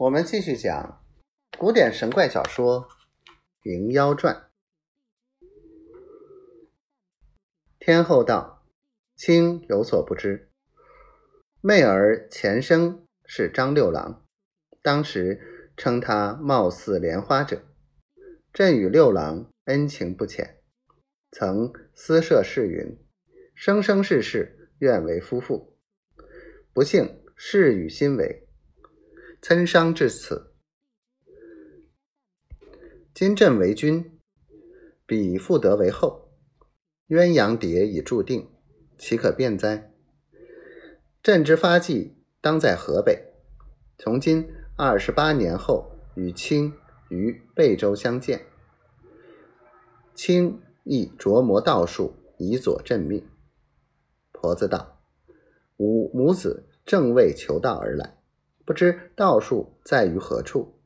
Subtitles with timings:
[0.00, 1.04] 我们继续讲
[1.58, 2.88] 古典神怪小说
[3.60, 4.48] 《灵妖传》。
[7.78, 8.66] 天后道
[9.14, 10.48] ：“卿有所不知，
[11.60, 14.24] 媚儿前生是张六郎，
[14.80, 17.62] 当时称他貌似莲花者，
[18.54, 20.62] 朕与六郎恩情不浅，
[21.30, 22.96] 曾私设誓云，
[23.54, 25.76] 生生世世愿为夫妇。
[26.72, 28.46] 不幸事与心违。”
[29.42, 30.52] 参商至此，
[33.14, 34.20] 今朕为君，
[35.06, 36.30] 彼复得为后，
[37.08, 38.50] 鸳鸯蝶已注定，
[38.98, 39.94] 岂可变哉？
[41.22, 43.32] 朕之发迹当在河北，
[43.96, 46.74] 从今二十八年后，与卿
[47.08, 48.44] 于贝州相见。
[50.14, 53.26] 卿亦琢磨道术，以佐朕命。
[54.32, 55.00] 婆子道
[55.78, 58.18] ：“吾母子正为求道而来。”
[58.70, 60.78] 不知道术在于何处？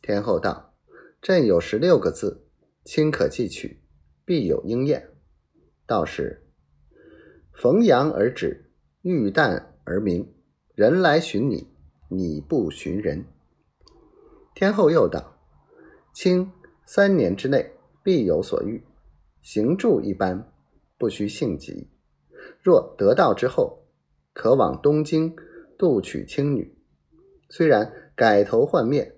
[0.00, 0.72] 天后道
[1.20, 2.46] ：“朕有十六个字，
[2.82, 3.82] 卿可记取，
[4.24, 5.10] 必有应验。
[5.86, 6.46] 道是：
[7.52, 10.34] 逢阳而止，遇旦而明。
[10.74, 11.68] 人来寻你，
[12.08, 13.26] 你不寻人。”
[14.56, 15.36] 天后又道
[16.14, 16.50] ：“卿
[16.86, 17.70] 三年之内
[18.02, 18.82] 必有所遇，
[19.42, 20.50] 行住一般，
[20.96, 21.86] 不须性急。
[22.62, 23.84] 若得道之后，
[24.32, 25.36] 可往东京
[25.76, 26.72] 度取青女。”
[27.48, 29.14] 虽然改头换面，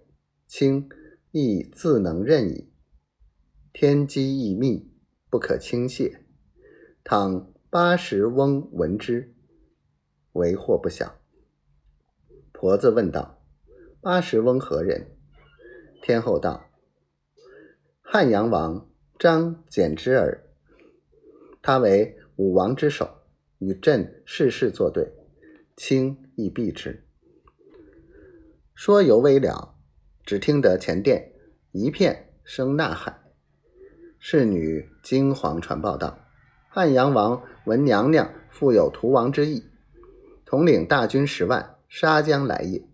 [0.47, 0.89] 卿
[1.31, 2.73] 亦自能任矣。
[3.73, 4.91] 天机异密，
[5.29, 6.25] 不可轻泄。
[7.05, 9.35] 倘八十翁闻之，
[10.33, 11.21] 为祸不小。
[12.53, 13.43] 婆子问道
[14.01, 15.17] ：“八十翁何人？”
[16.03, 16.71] 天后道
[18.01, 20.49] ：“汉阳王张柬之儿。
[21.63, 23.23] 他为武王之首，
[23.59, 25.13] 与朕事事作对，
[25.77, 27.06] 卿亦避之。”
[28.77, 29.75] 说犹未了，
[30.27, 31.33] 只听得前殿
[31.73, 33.23] 一片声呐喊。
[34.19, 36.19] 侍女惊惶传报道
[36.69, 39.65] ：“汉阳王闻娘娘复有屠王之意，
[40.45, 42.87] 统领大军十万，杀将来也。”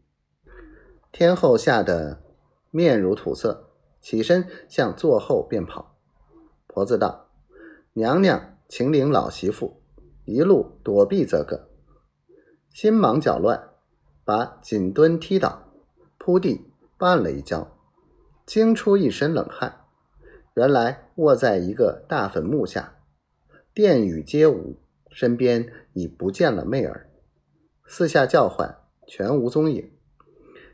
[1.11, 2.23] 天后吓得
[2.71, 5.97] 面如土色，起身向座后便跑。
[6.69, 7.29] 婆子道
[7.95, 9.83] ：“娘娘请领老媳妇，
[10.25, 11.69] 一路躲避则个。”
[12.71, 13.71] 心忙脚乱，
[14.25, 15.71] 把锦墩踢倒。
[16.25, 17.77] 扑地绊了一跤，
[18.47, 19.87] 惊出一身冷汗。
[20.55, 22.95] 原来卧在一个大坟墓下，
[23.75, 24.77] 殿宇皆无，
[25.11, 27.11] 身边已不见了媚儿。
[27.87, 28.73] 四下叫唤，
[29.09, 29.91] 全无踪影，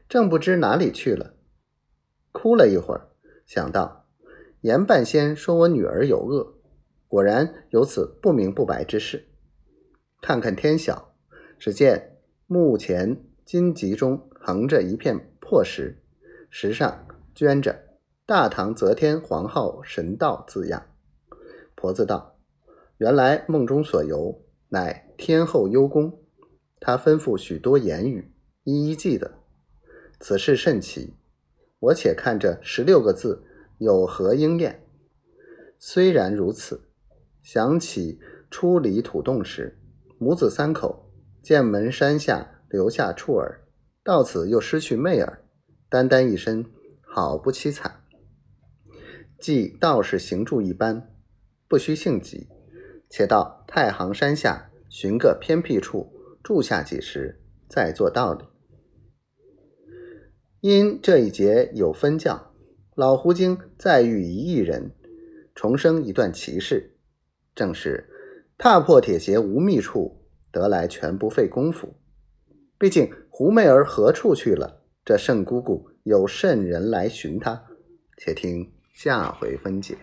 [0.06, 1.32] 正不知哪里去了。
[2.30, 3.09] 哭了一会儿，
[3.47, 4.04] 想到
[4.60, 6.59] 严半仙说我女儿有恶，
[7.09, 9.26] 果然有此不明不白之事。
[10.20, 11.15] 看看天晓，
[11.59, 15.25] 只见墓前荆棘中横着一片。
[15.48, 15.97] 破石，
[16.50, 17.75] 石上镌着
[18.26, 20.88] “大唐则天皇后神道”字样。
[21.75, 22.36] 婆子道
[22.98, 26.20] ：“原来梦中所游，乃天后幽宫。
[26.78, 28.31] 她吩咐许多言语，
[28.64, 29.38] 一一记得。
[30.20, 31.16] 此事甚奇，
[31.78, 33.42] 我且看这十六个字
[33.78, 34.84] 有何应验。
[35.78, 36.91] 虽然如此，
[37.42, 38.20] 想起
[38.50, 39.78] 出离土洞时，
[40.19, 41.10] 母子三口
[41.42, 43.65] 剑门山下留下处儿。”
[44.09, 45.43] 到此又失去媚儿，
[45.91, 46.65] 单单一身，
[47.03, 48.01] 好不凄惨。
[49.39, 51.15] 即道士行住一般，
[51.69, 52.49] 不须性急，
[53.11, 56.11] 且到太行山下寻个偏僻处
[56.43, 58.47] 住下几时，再做道理。
[60.63, 62.55] 因这一节有分教，
[62.95, 64.91] 老狐精再遇一异人，
[65.55, 66.97] 重生一段奇事，
[67.55, 68.09] 正是
[68.57, 71.93] 踏破铁鞋无觅处，得来全不费功夫。
[72.78, 74.83] 毕竟胡媚儿何处去了？
[75.05, 77.61] 这盛姑姑有甚人来寻她？
[78.16, 79.97] 且听下回分解。